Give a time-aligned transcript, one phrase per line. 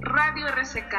[0.00, 0.94] Radio RCK,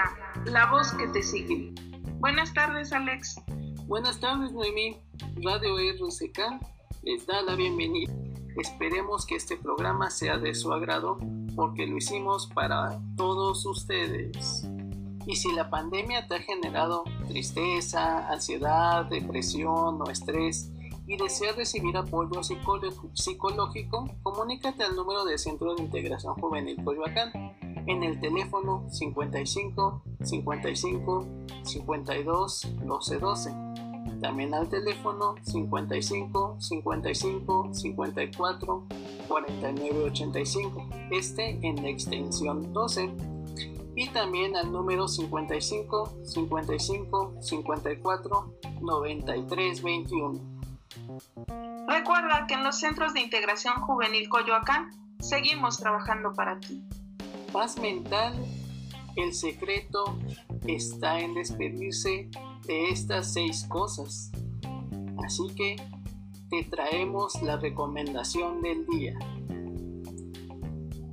[0.48, 1.74] la voz que te sigue.
[2.20, 3.38] Buenas tardes, Alex.
[3.86, 4.98] Buenas tardes, Noemí.
[5.42, 6.38] Radio RCK
[7.04, 8.14] les da la bienvenida.
[8.58, 11.18] Esperemos que este programa sea de su agrado
[11.56, 14.68] porque lo hicimos para todos ustedes.
[15.26, 20.74] Y si la pandemia te ha generado tristeza, ansiedad, depresión o estrés
[21.08, 27.32] y deseas recibir apoyo psicológico, comunícate al número de Centro de Integración Juvenil Coyoacán
[27.88, 31.28] en el teléfono 55 55
[31.64, 33.54] 52 12 12.
[34.22, 38.88] También al teléfono 55 55 54
[39.28, 43.12] 49 85, este en la extensión 12.
[43.96, 50.60] Y también al número 55 55 54 93 21.
[51.88, 56.84] Recuerda que en los centros de integración juvenil Coyoacán seguimos trabajando para ti.
[57.52, 58.46] Paz mental,
[59.16, 60.20] el secreto
[60.68, 62.30] está en despedirse
[62.68, 64.32] de estas seis cosas.
[65.26, 65.76] Así que
[66.52, 69.18] te traemos la recomendación del día.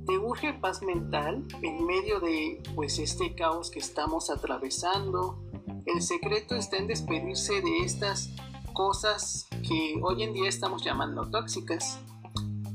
[0.05, 5.43] ¿Te urge paz mental en medio de pues este caos que estamos atravesando?
[5.87, 8.29] El secreto está en despedirse de estas
[8.73, 11.99] cosas que hoy en día estamos llamando tóxicas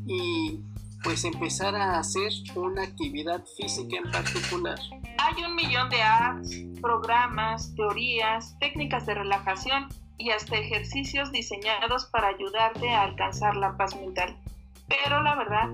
[0.06, 0.60] y
[1.02, 4.78] pues empezar a hacer una actividad física en particular.
[5.18, 12.28] Hay un millón de apps, programas, teorías, técnicas de relajación y hasta ejercicios diseñados para
[12.28, 14.36] ayudarte a alcanzar la paz mental.
[14.88, 15.70] Pero la verdad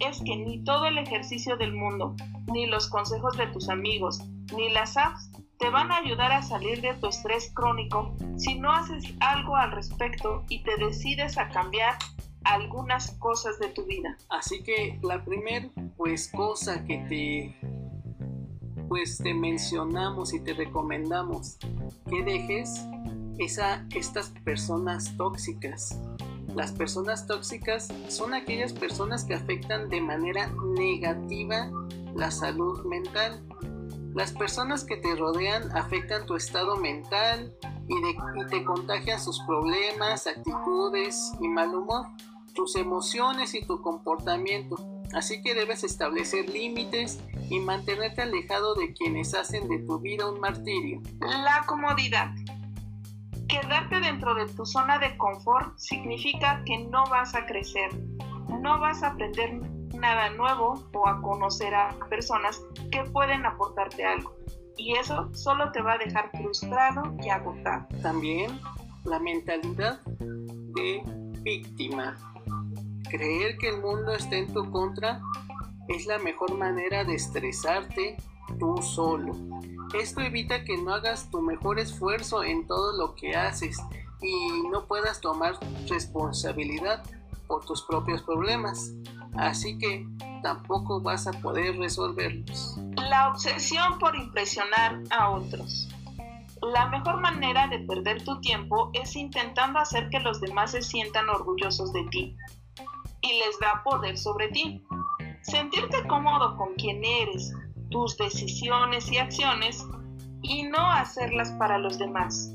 [0.00, 2.14] es que ni todo el ejercicio del mundo,
[2.52, 4.20] ni los consejos de tus amigos,
[4.56, 8.72] ni las apps te van a ayudar a salir de tu estrés crónico si no
[8.72, 11.96] haces algo al respecto y te decides a cambiar
[12.44, 14.16] algunas cosas de tu vida.
[14.28, 17.56] Así que la primera pues cosa que te
[18.88, 21.56] pues te mencionamos y te recomendamos
[22.08, 22.84] que dejes
[23.38, 25.98] es a estas personas tóxicas.
[26.54, 31.70] Las personas tóxicas son aquellas personas que afectan de manera negativa
[32.14, 33.42] la salud mental
[34.14, 37.52] las personas que te rodean afectan tu estado mental
[37.88, 42.06] y, te contagian sus problemas, actitudes y mal humor,
[42.54, 44.76] tus emociones y tu comportamiento.
[45.12, 47.20] Así que debes establecer límites
[47.50, 51.00] y mantenerte alejado de quienes hacen de tu vida un martirio.
[51.20, 52.34] La comodidad.
[53.48, 57.90] Quedarte dentro de tu zona de confort significa que no vas a crecer,
[58.60, 59.60] no vas a aprender
[59.94, 62.60] nada nuevo o a conocer a personas
[62.90, 64.34] que pueden aportarte algo.
[64.76, 67.86] Y eso solo te va a dejar frustrado y agotado.
[68.02, 68.58] También
[69.04, 71.02] la mentalidad de
[71.42, 72.16] víctima.
[73.14, 75.22] Creer que el mundo está en tu contra
[75.86, 78.16] es la mejor manera de estresarte
[78.58, 79.36] tú solo.
[79.96, 83.78] Esto evita que no hagas tu mejor esfuerzo en todo lo que haces
[84.20, 85.54] y no puedas tomar
[85.88, 87.04] responsabilidad
[87.46, 88.90] por tus propios problemas
[89.36, 90.04] así que
[90.42, 92.76] tampoco vas a poder resolverlos.
[92.96, 95.88] La obsesión por impresionar a otros.
[96.62, 101.28] La mejor manera de perder tu tiempo es intentando hacer que los demás se sientan
[101.28, 102.36] orgullosos de ti
[103.24, 104.84] y les da poder sobre ti.
[105.42, 107.52] Sentirte cómodo con quien eres,
[107.90, 109.84] tus decisiones y acciones
[110.42, 112.54] y no hacerlas para los demás.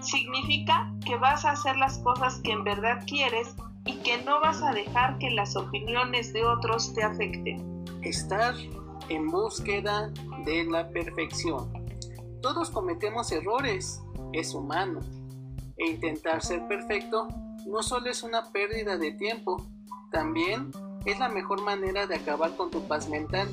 [0.00, 4.62] Significa que vas a hacer las cosas que en verdad quieres y que no vas
[4.62, 7.84] a dejar que las opiniones de otros te afecten.
[8.02, 8.54] Estar
[9.08, 10.12] en búsqueda
[10.44, 11.72] de la perfección.
[12.42, 14.02] Todos cometemos errores,
[14.32, 15.00] es humano.
[15.78, 17.28] E intentar ser perfecto
[17.66, 19.66] no solo es una pérdida de tiempo,
[20.10, 20.70] también
[21.04, 23.48] es la mejor manera de acabar con tu paz mental.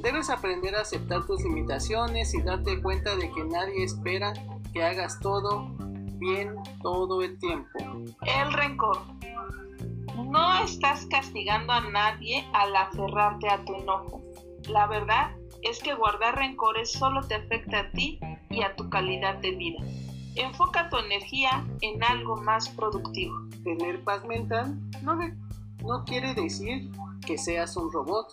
[0.00, 4.32] Debes aprender a aceptar tus limitaciones y darte cuenta de que nadie espera
[4.72, 5.74] que hagas todo
[6.18, 7.68] bien todo el tiempo.
[8.22, 8.98] El rencor.
[10.16, 14.22] No estás castigando a nadie al aferrarte a tu enojo.
[14.68, 15.30] La verdad
[15.62, 18.18] es que guardar rencores solo te afecta a ti
[18.50, 19.78] y a tu calidad de vida.
[20.34, 23.36] Enfoca tu energía en algo más productivo.
[23.64, 25.18] Tener paz mental no,
[25.88, 26.90] no quiere decir
[27.26, 28.32] que seas un robot,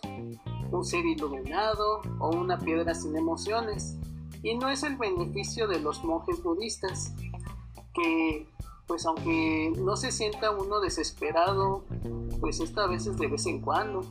[0.72, 3.98] un ser iluminado o una piedra sin emociones.
[4.44, 7.16] Y no es el beneficio de los monjes budistas,
[7.94, 8.48] que
[8.88, 11.86] pues aunque no se sienta uno desesperado,
[12.40, 14.02] pues esta a veces de vez en cuando.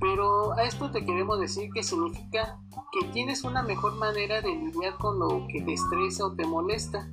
[0.00, 2.58] Pero a esto te queremos decir que significa
[2.90, 7.08] que tienes una mejor manera de lidiar con lo que te estresa o te molesta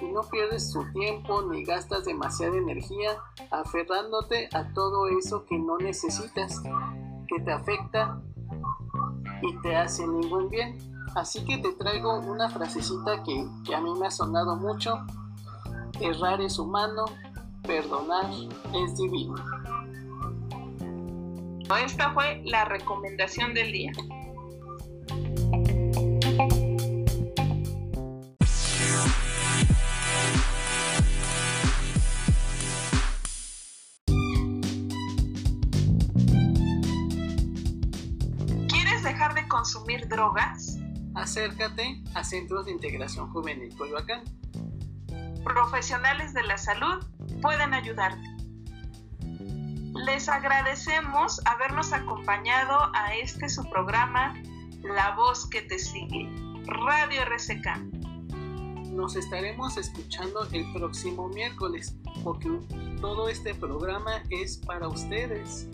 [0.00, 3.10] y no pierdes tu tiempo ni gastas demasiada energía
[3.50, 6.60] aferrándote a todo eso que no necesitas,
[7.28, 8.20] que te afecta
[9.42, 10.78] y te hace ningún bien.
[11.14, 14.98] Así que te traigo una frasecita que, que a mí me ha sonado mucho.
[16.00, 17.04] Errar es humano,
[17.62, 18.30] perdonar
[18.74, 19.34] es divino.
[21.84, 23.92] Esta fue la recomendación del día.
[39.60, 40.78] Consumir drogas?
[41.14, 44.24] Acércate a Centros de Integración Juvenil Coyoacán.
[45.44, 47.04] Profesionales de la salud
[47.42, 48.26] pueden ayudarte.
[49.92, 54.32] Les agradecemos habernos acompañado a este su programa
[54.82, 56.26] La voz que te sigue,
[56.64, 57.76] Radio RCK.
[58.94, 62.48] Nos estaremos escuchando el próximo miércoles porque
[63.02, 65.68] todo este programa es para ustedes.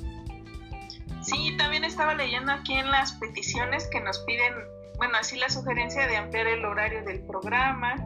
[1.27, 4.55] Sí, también estaba leyendo aquí en las peticiones que nos piden,
[4.97, 7.97] bueno, así la sugerencia de ampliar el horario del programa.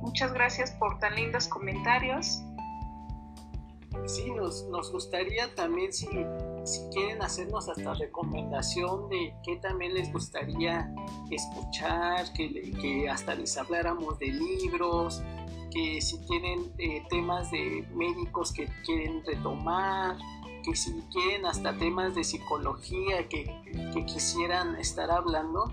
[0.00, 2.42] Muchas gracias por tan lindos comentarios.
[4.06, 6.08] Sí, nos, gustaría también si,
[6.64, 10.90] si quieren hacernos hasta recomendación de qué también les gustaría
[11.30, 15.22] escuchar, que, que hasta les habláramos de libros,
[15.70, 20.16] que si tienen eh, temas de médicos que quieren retomar,
[20.62, 23.44] que si quieren hasta temas de psicología que,
[23.92, 25.72] que quisieran estar hablando,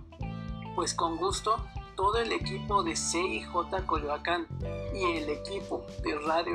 [0.76, 1.58] pues con gusto
[1.96, 3.48] todo el equipo de CIJ
[3.86, 4.48] Coyoacán
[4.94, 6.54] y el equipo de Radio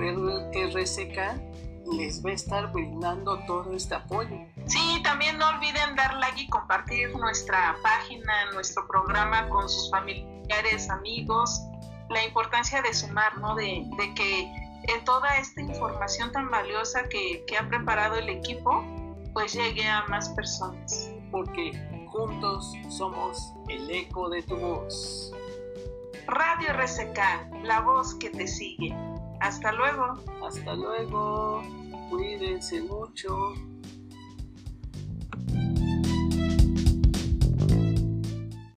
[0.52, 1.18] RCK
[1.92, 4.36] les va a estar brindando todo este apoyo.
[4.66, 10.88] Sí, también no olviden dar like y compartir nuestra página, nuestro programa con sus familiares,
[10.88, 11.60] amigos.
[12.08, 13.54] La importancia de sumar, ¿no?
[13.56, 18.84] De, de que en toda esta información tan valiosa que, que ha preparado el equipo,
[19.32, 21.10] pues llegue a más personas.
[21.30, 21.72] Porque
[22.08, 25.32] juntos somos el eco de tu voz.
[26.26, 28.94] Radio RCK, la voz que te sigue.
[29.40, 30.14] Hasta luego.
[30.46, 31.62] Hasta luego.
[32.10, 33.54] Cuídense mucho.